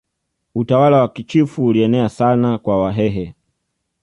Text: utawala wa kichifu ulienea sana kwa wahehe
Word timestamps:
utawala 0.55 1.01
wa 1.01 1.07
kichifu 1.09 1.65
ulienea 1.65 2.09
sana 2.09 2.57
kwa 2.57 2.83
wahehe 2.83 3.35